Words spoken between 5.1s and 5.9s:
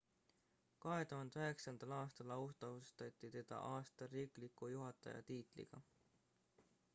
tiitliga